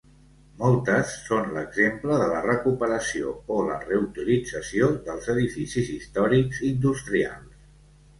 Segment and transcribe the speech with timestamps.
[0.59, 7.61] Moltes són l'exemple de la recuperació o la reutilització dels edificis històrics industrials.